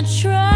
you 0.02 0.51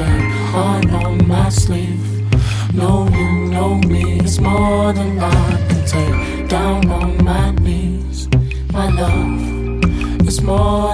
and 0.00 0.32
heart 0.52 0.92
on 0.92 1.26
my 1.26 1.48
sleeve. 1.48 2.04
No, 2.72 3.08
you 3.08 3.50
know 3.50 3.74
me, 3.78 4.20
it's 4.20 4.38
more 4.38 4.92
than 4.92 5.18
I 5.18 5.66
can 5.68 5.84
take. 5.86 6.48
Down 6.48 6.88
on 6.90 7.24
my 7.24 7.50
knees, 7.52 8.28
my 8.72 8.88
love, 8.90 9.80
it's 10.26 10.40
more. 10.40 10.87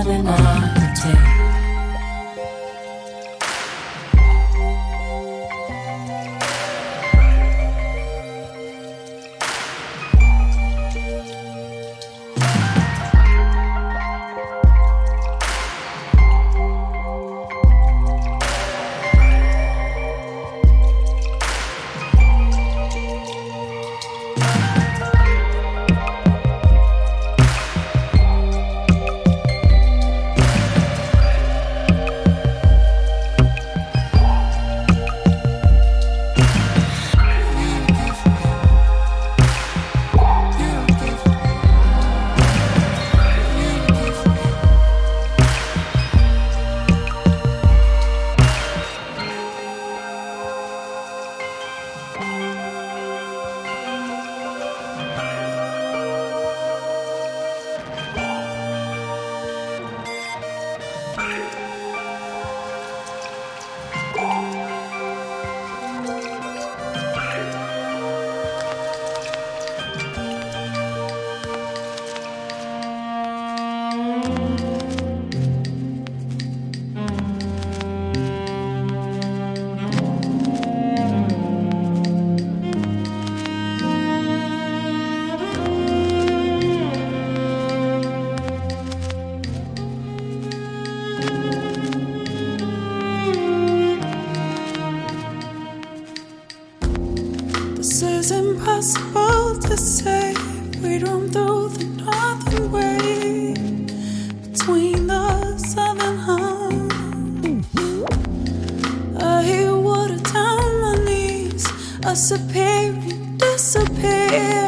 disappearing, 112.04 113.38
disappearing. 113.38 114.63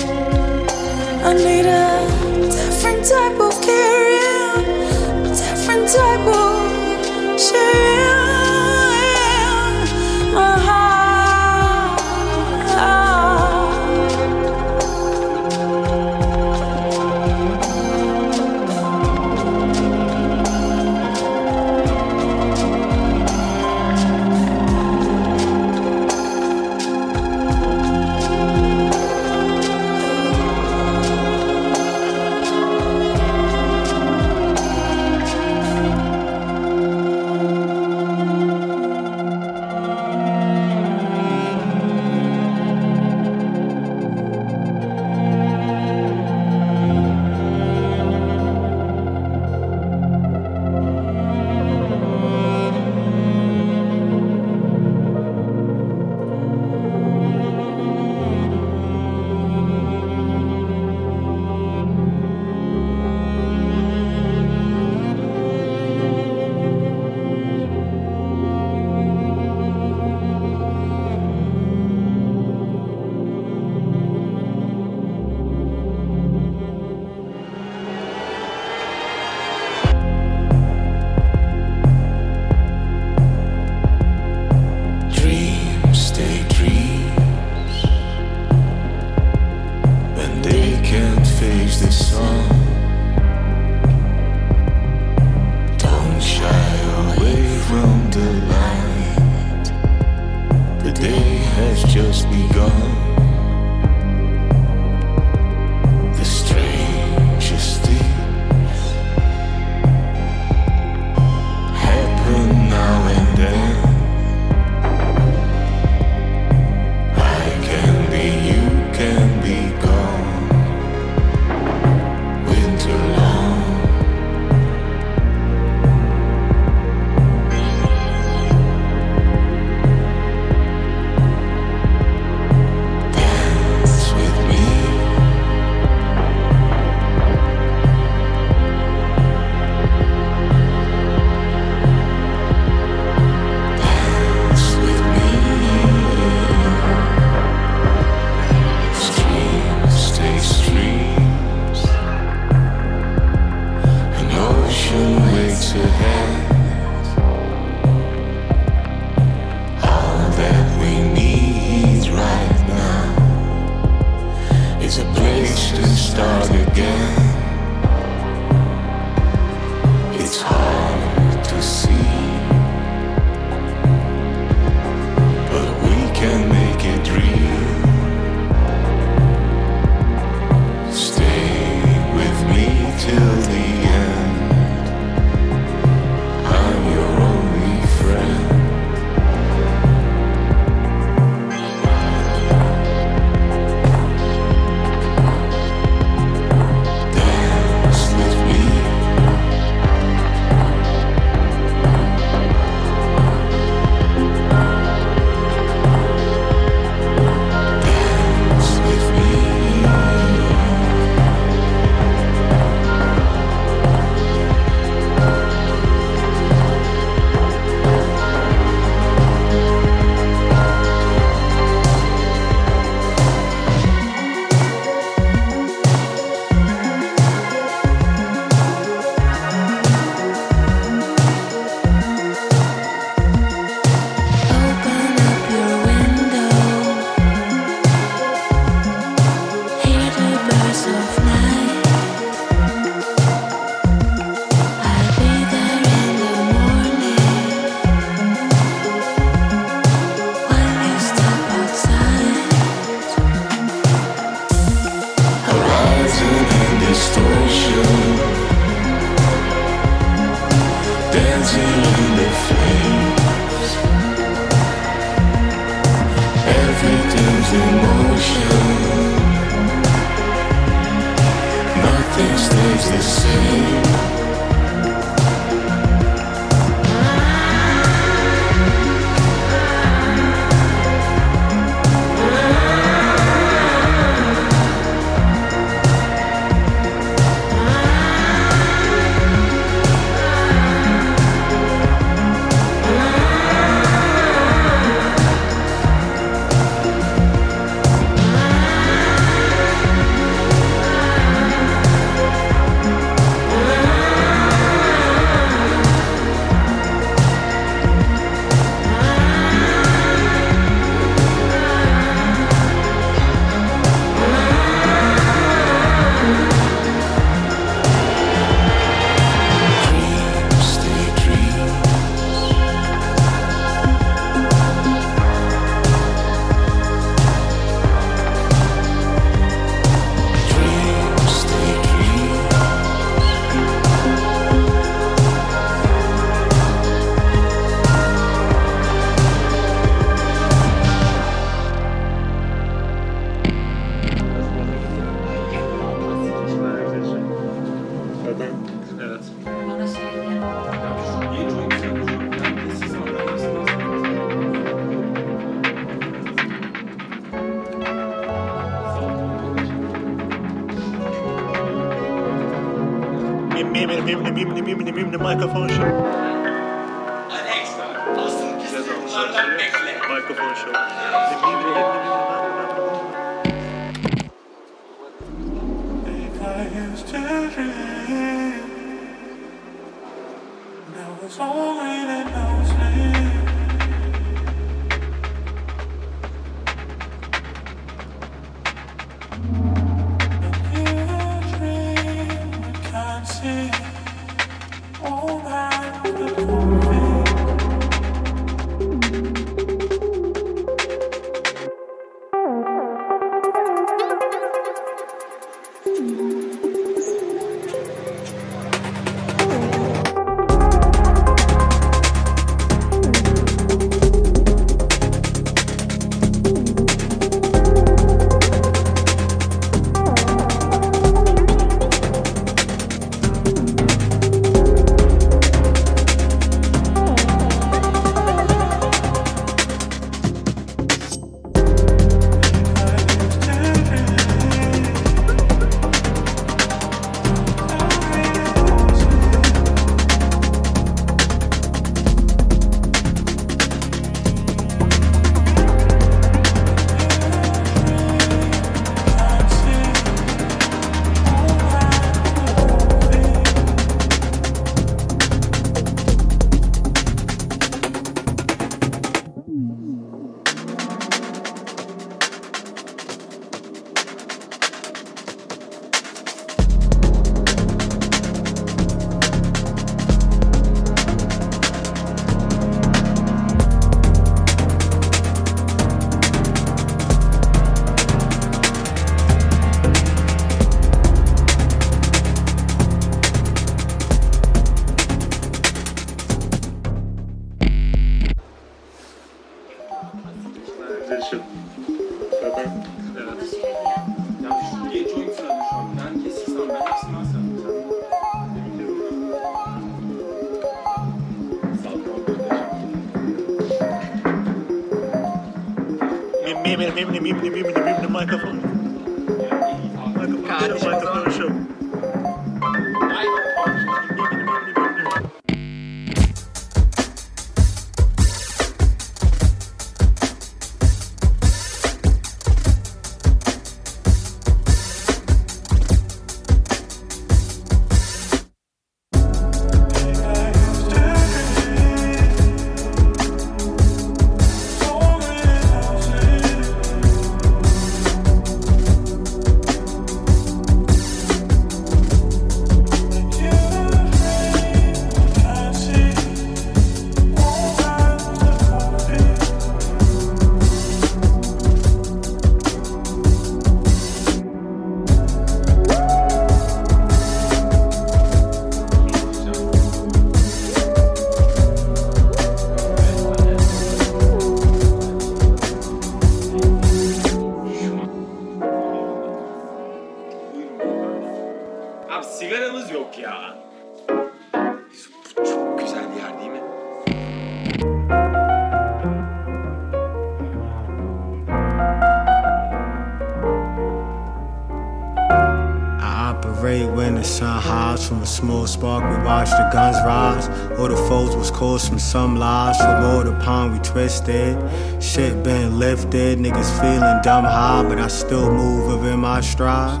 Some 592.10 592.34
lies. 592.34 592.76
The 592.78 593.38
pond 593.44 593.72
we 593.72 593.78
twisted. 593.78 594.58
Shit 595.00 595.44
been 595.44 595.78
lifted. 595.78 596.38
Niggas 596.40 596.80
feeling 596.80 597.20
dumb 597.22 597.44
high, 597.44 597.84
but 597.88 597.98
I 597.98 598.08
still 598.08 598.50
move 598.50 599.00
within 599.00 599.20
my 599.20 599.40
stride. 599.40 600.00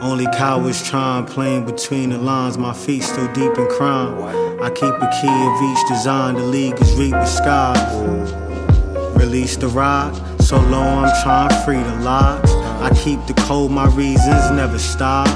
Only 0.00 0.26
cowards 0.26 0.88
trying, 0.88 1.26
playing 1.26 1.66
between 1.66 2.10
the 2.10 2.18
lines. 2.18 2.56
My 2.56 2.72
feet 2.72 3.02
still 3.02 3.30
deep 3.34 3.58
in 3.58 3.66
crime. 3.76 4.22
I 4.62 4.70
keep 4.70 4.94
a 5.06 5.10
key 5.20 5.38
of 5.48 5.62
each 5.70 5.88
design. 5.88 6.34
The 6.36 6.44
league 6.44 6.80
is 6.80 6.94
reap 6.94 7.10
the 7.10 7.26
skies. 7.26 8.32
Release 9.14 9.56
the 9.56 9.68
rod, 9.68 10.14
so 10.40 10.56
low 10.56 10.80
I'm 10.80 11.22
trying 11.22 11.64
free 11.64 11.82
the 11.82 11.96
lodge. 12.02 12.48
I 12.80 12.90
keep 13.04 13.20
the 13.26 13.34
code, 13.34 13.70
my 13.70 13.86
reasons 13.94 14.50
never 14.52 14.78
stop. 14.78 15.28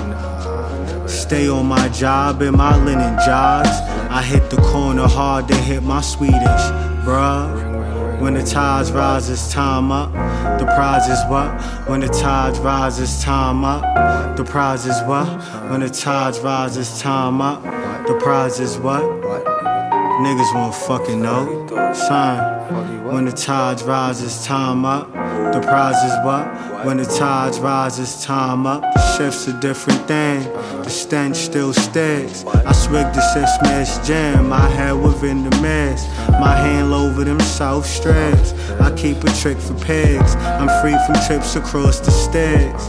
Stay 1.06 1.48
on 1.48 1.66
my 1.66 1.88
job 1.90 2.40
in 2.40 2.56
my 2.56 2.76
linen 2.82 3.18
jobs. 3.26 3.85
I 4.16 4.22
hit 4.22 4.48
the 4.48 4.56
corner 4.56 5.06
hard, 5.06 5.46
they 5.46 5.60
hit 5.60 5.82
my 5.82 6.00
Swedish, 6.00 6.64
bruh. 7.04 8.18
When 8.18 8.32
the 8.32 8.42
tides 8.42 8.90
rise, 8.90 9.28
it's 9.28 9.52
time 9.52 9.92
up. 9.92 10.10
The 10.58 10.64
prize 10.64 11.06
is 11.06 11.22
what? 11.28 11.50
When 11.86 12.00
the 12.00 12.08
tides 12.08 12.58
rise, 12.60 12.98
it's 12.98 13.22
time 13.22 13.62
up. 13.62 14.38
The 14.38 14.42
prize 14.42 14.86
is 14.86 14.98
what? 15.02 15.26
When 15.70 15.80
the 15.80 15.90
tides 15.90 16.40
rise, 16.40 16.78
it's 16.78 16.98
time 16.98 17.42
up. 17.42 17.62
The 18.06 18.18
prize 18.18 18.58
is 18.58 18.78
what? 18.78 19.02
Niggas 19.02 20.54
won't 20.54 20.74
fucking 20.74 21.20
know. 21.20 21.92
Sign. 21.92 23.04
When 23.04 23.26
the 23.26 23.32
tides 23.32 23.82
rise, 23.82 24.22
it's 24.22 24.46
time 24.46 24.86
up. 24.86 25.12
The 25.12 25.60
prize 25.60 26.02
is 26.02 26.16
what? 26.24 26.86
When 26.86 26.96
the 26.96 27.04
tides 27.04 27.60
rise, 27.60 27.98
it's 27.98 28.24
time 28.24 28.66
up. 28.66 28.82
Shift's 29.18 29.46
a 29.48 29.52
different 29.60 30.08
thing. 30.08 30.42
The 30.86 30.92
stench 30.92 31.36
still 31.36 31.72
sticks. 31.72 32.44
I 32.44 32.70
swig 32.70 33.12
the 33.12 33.20
six 33.34 33.50
smash 33.58 34.06
jam. 34.06 34.52
I 34.52 34.68
had 34.68 34.92
within 34.92 35.42
the 35.42 35.50
mess. 35.60 36.06
My 36.28 36.54
hand 36.54 36.92
over 36.92 37.24
them 37.24 37.40
south 37.40 37.84
strips. 37.84 38.52
I 38.80 38.94
keep 38.94 39.16
a 39.24 39.32
trick 39.32 39.58
for 39.58 39.74
pigs. 39.84 40.36
I'm 40.36 40.68
free 40.80 40.96
from 41.04 41.16
trips 41.26 41.56
across 41.56 41.98
the 41.98 42.12
sticks. 42.12 42.86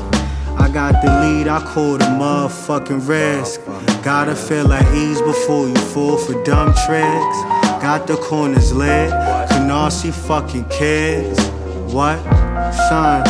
I 0.62 0.70
got 0.72 1.02
the 1.04 1.10
lead, 1.22 1.48
I 1.48 1.60
call 1.74 1.98
the 1.98 2.06
motherfucking 2.06 3.08
risk. 3.10 3.62
Gotta 4.04 4.36
feel 4.36 4.72
at 4.72 4.86
ease 4.94 5.20
before 5.20 5.68
you 5.68 5.76
fall 5.76 6.18
for 6.18 6.34
dumb 6.44 6.76
tricks. 6.86 7.38
Got 7.82 8.06
the 8.06 8.18
corners 8.18 8.72
lit, 8.74 9.10
Canarsie 9.50 10.14
fucking 10.14 10.70
kids. 10.70 11.40
What? 11.92 12.22
Son, 12.90 13.26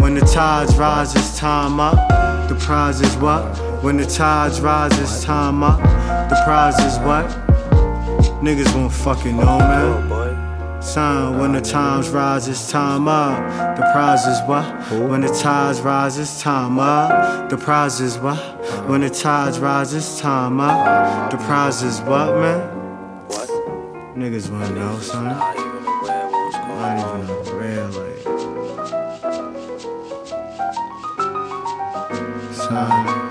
when 0.00 0.14
the 0.14 0.22
tides 0.22 0.74
rise, 0.76 1.14
it's 1.14 1.38
time 1.38 1.78
up. 1.78 2.48
The 2.48 2.54
prize 2.54 3.02
is 3.02 3.14
what? 3.18 3.69
When 3.82 3.96
the 3.96 4.04
tides 4.04 4.60
rise, 4.60 4.98
it's 4.98 5.24
time 5.24 5.62
up. 5.62 5.80
The 6.28 6.38
prize 6.44 6.78
is 6.80 6.98
what? 6.98 7.24
Niggas 8.42 8.74
won't 8.74 8.92
fucking 8.92 9.38
know, 9.38 9.58
man. 9.58 10.82
Son, 10.82 11.38
when 11.38 11.52
the 11.52 11.62
times 11.62 12.10
rise, 12.10 12.46
it's 12.46 12.70
time 12.70 13.08
up. 13.08 13.38
The 13.78 13.82
prize 13.94 14.26
is 14.26 14.38
what? 14.46 14.66
When 15.08 15.22
the 15.22 15.28
tides 15.28 15.80
rise, 15.80 16.18
it's 16.18 16.42
time 16.42 16.78
up. 16.78 17.48
The 17.48 17.56
prize 17.56 18.02
is 18.02 18.18
what? 18.18 18.36
When 18.86 19.00
the 19.00 19.08
tides 19.08 19.58
rise, 19.58 19.94
it's 19.94 20.20
time 20.20 20.60
up. 20.60 21.30
The 21.30 21.38
prize 21.38 21.82
is 21.82 22.02
what, 22.02 22.36
man? 22.36 22.60
What? 23.28 23.48
Niggas 24.14 24.50
wanna 24.50 24.74
know, 24.74 24.98
son. 24.98 25.24
Not 25.24 25.56
even 26.98 27.30
a 27.30 27.42
real, 27.54 27.88
like. 27.98 28.20
Son. 32.54 33.29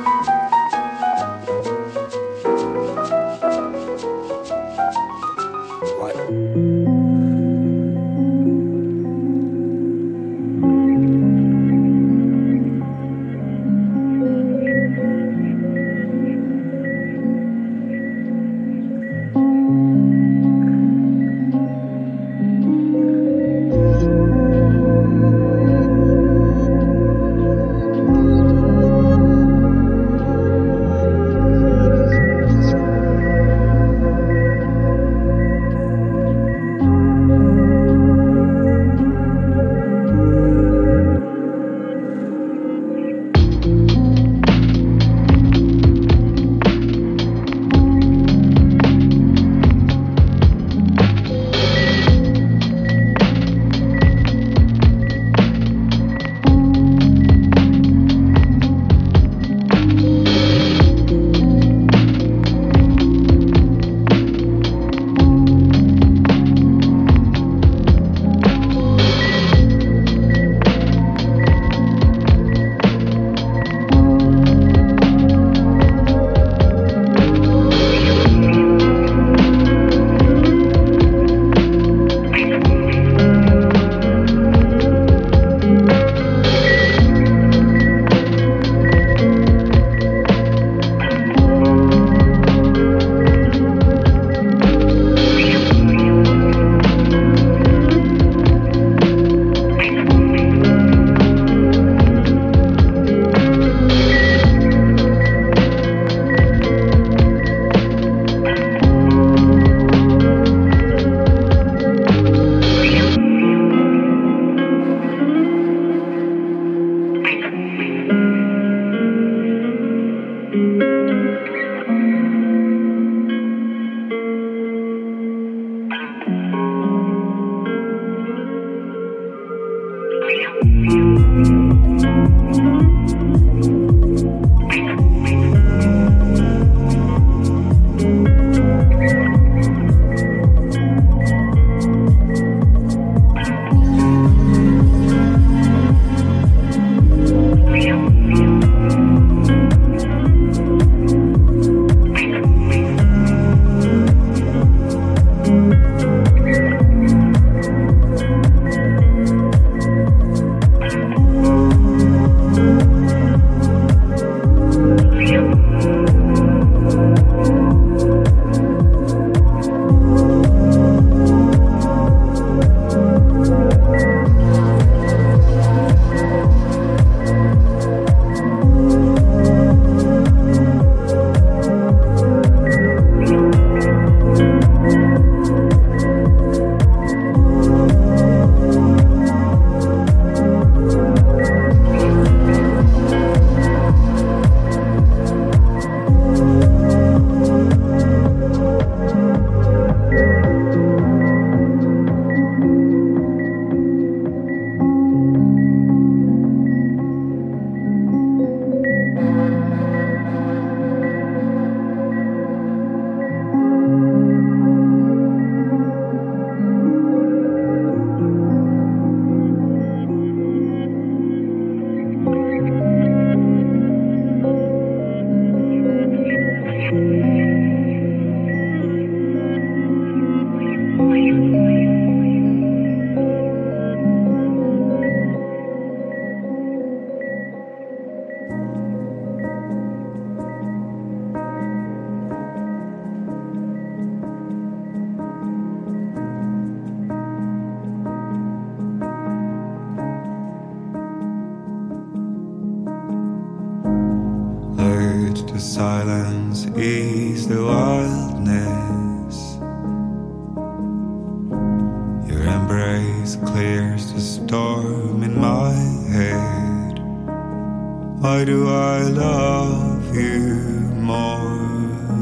Why 268.39 268.45
do 268.45 268.69
I 268.69 269.02
love 269.02 270.15
you 270.15 270.56
more 270.95 271.58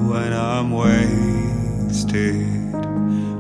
when 0.10 0.34
I'm 0.34 0.72
wasted? 0.72 2.74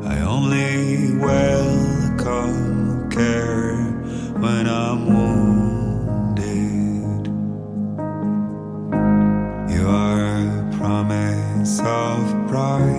I 0.05 0.21
only 0.21 1.15
welcome 1.15 3.09
care 3.09 3.77
when 4.43 4.69
I'm 4.69 5.07
wounded. 5.07 6.45
You 9.73 9.89
are 9.89 10.45
a 10.45 10.69
promise 10.77 11.79
of 11.79 12.47
brightness, 12.47 12.96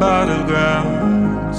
battlegrounds. 0.00 1.58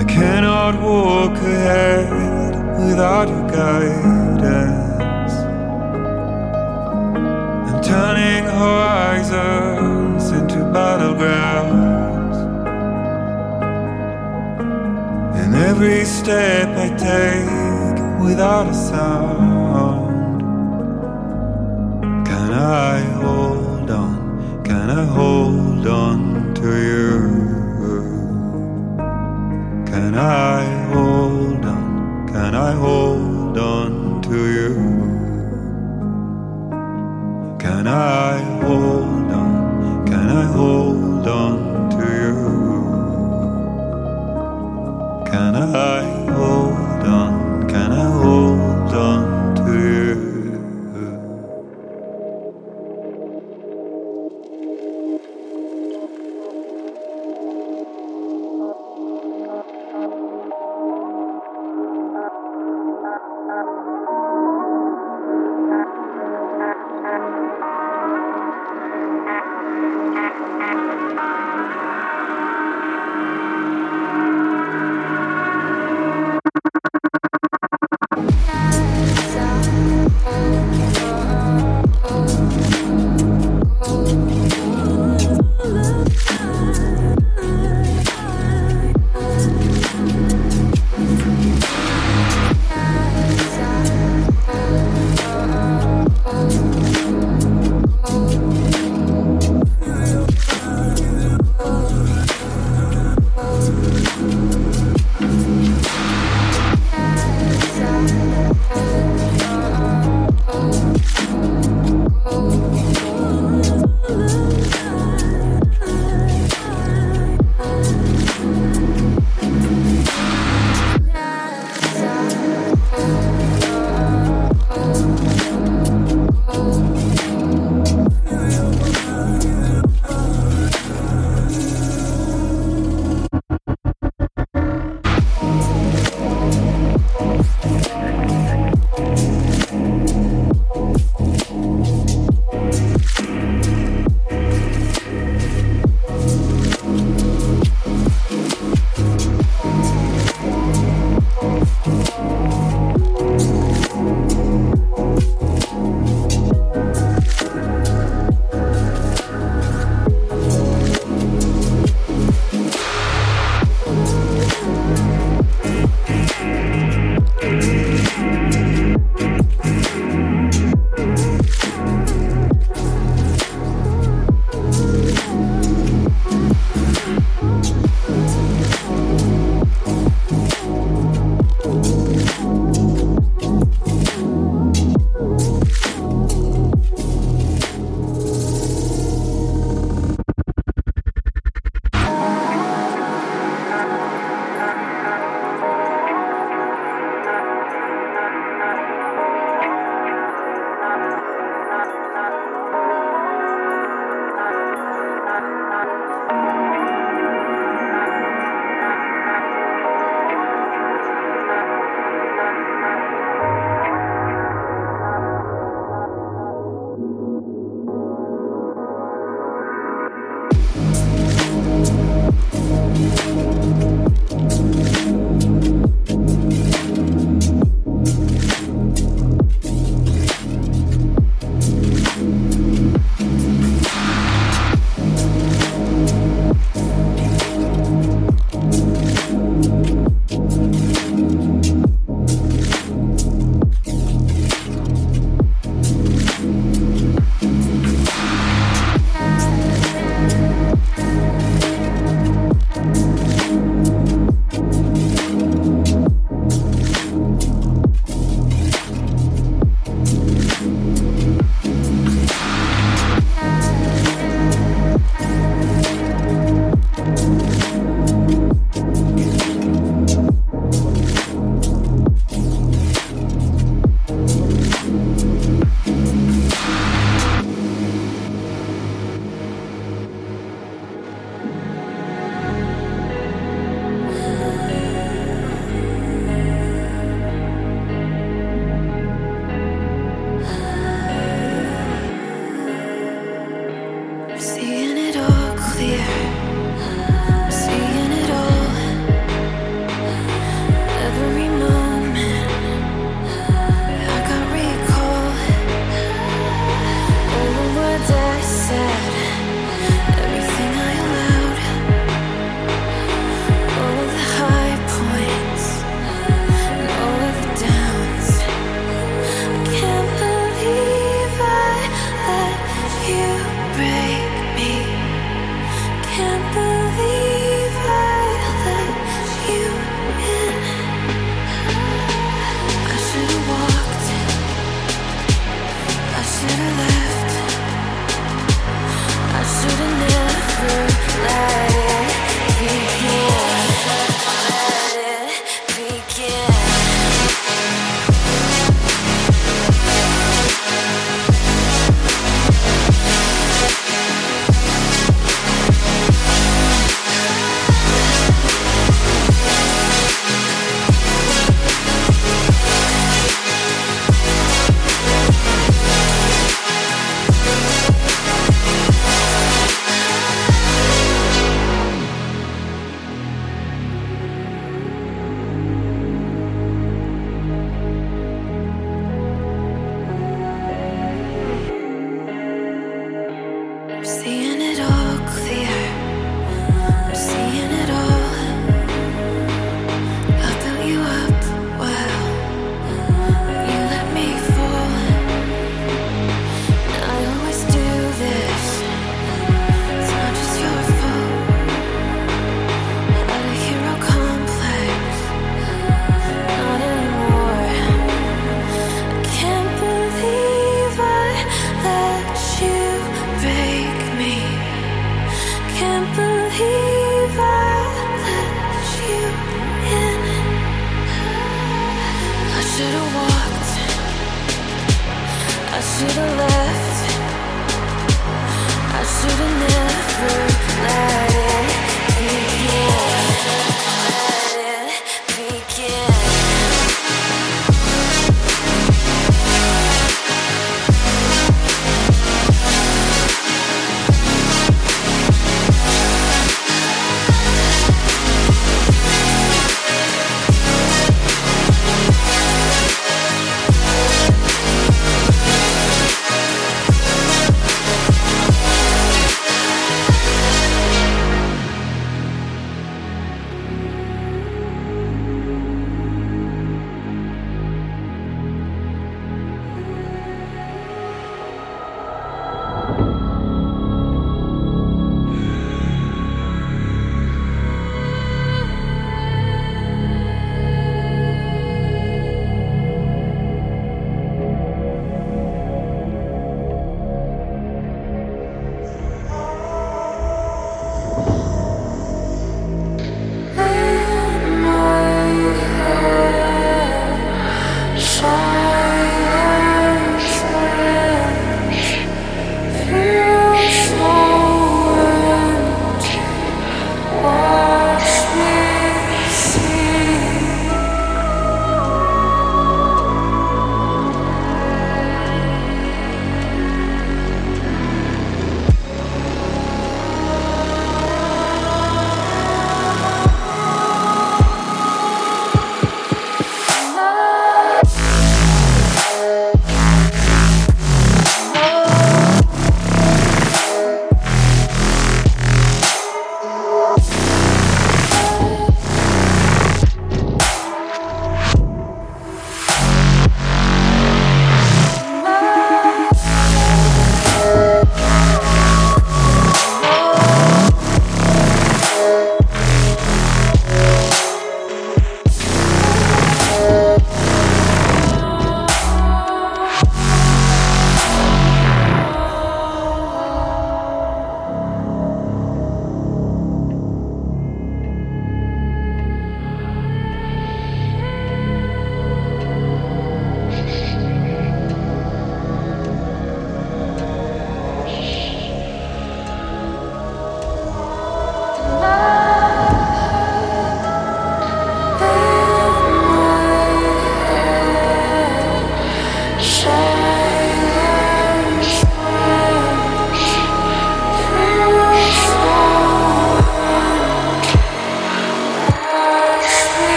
I 0.00 0.04
cannot 0.04 0.80
walk 0.80 1.36
ahead 1.38 2.54
without 2.86 3.28
your 3.28 3.46
guidance. 3.48 5.34
I'm 7.68 7.82
turning 7.82 8.44
horizons 8.44 10.30
into 10.38 10.58
battlegrounds. 10.76 12.38
And 15.40 15.56
every 15.56 16.04
step 16.04 16.68
I 16.78 16.88
take 17.10 18.22
without 18.24 18.68
a 18.68 18.74
sound. 18.74 19.53
Can 30.14 30.22
I 30.22 30.64
hold 30.94 31.64
on? 31.64 32.28
Can 32.28 32.54
I 32.54 32.70
hold 32.70 33.58
on 33.58 34.22
to 34.22 34.38
you? 34.56 34.74
Can 37.58 37.88
I 37.88 38.38
hold 38.62 39.32
on? 39.32 40.06
Can 40.06 40.28
I 40.30 40.44
hold 40.44 41.26
on 41.26 41.53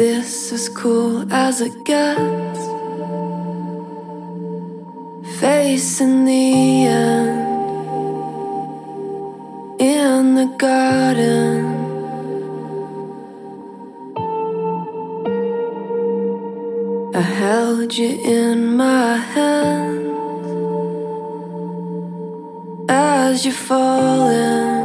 this 0.00 0.50
as 0.50 0.70
cool 0.70 1.30
as 1.30 1.60
it 1.60 1.84
gets? 1.84 2.60
Facing 5.38 6.24
the 6.24 6.86
end 6.86 7.40
in 9.78 10.34
the 10.36 10.48
garden. 10.56 11.64
I 17.14 17.20
held 17.20 17.94
you 17.94 18.12
in 18.40 18.76
my 18.76 19.16
hands 19.34 20.48
as 22.88 23.44
you 23.44 23.52
fall 23.52 24.30
in. 24.30 24.79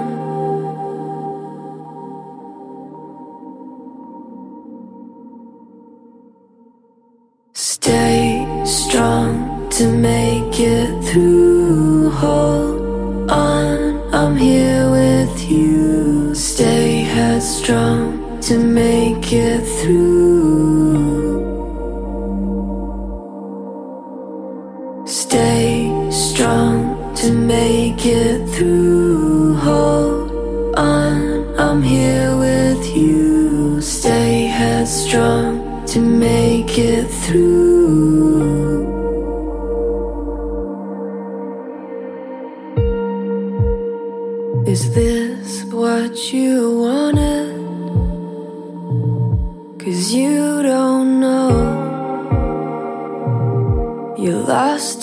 through 11.15 11.54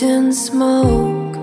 and 0.02 0.34
smoke. 0.34 1.36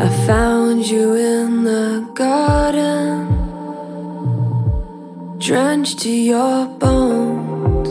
I 0.00 0.08
found 0.26 0.86
you 0.86 1.14
in 1.14 1.64
the 1.64 2.08
garden, 2.14 3.28
drenched 5.38 5.98
to 6.00 6.10
your 6.10 6.66
bones. 6.66 7.90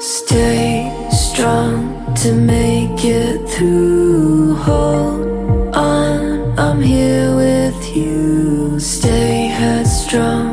Stay 0.00 0.90
strong 1.10 2.14
to 2.16 2.32
make 2.32 3.04
it 3.04 3.48
through. 3.48 4.54
Whole. 4.56 4.97
strong. 10.08 10.47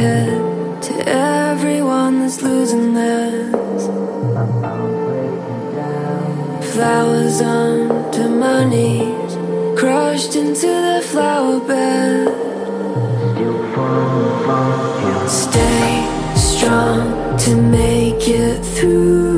head 0.00 0.82
to 0.82 0.94
everyone 1.08 2.20
that's 2.20 2.40
losing 2.40 2.94
theirs. 2.94 3.82
Flowers 6.72 7.40
onto 7.42 8.24
my 8.44 8.64
knees, 8.72 9.32
crushed 9.78 10.36
into 10.36 10.70
the 10.88 11.00
flower 11.10 11.60
bed. 11.60 12.28
Stay 15.28 15.92
strong 16.34 17.36
to 17.44 17.50
make 17.56 18.26
it 18.28 18.58
through. 18.74 19.29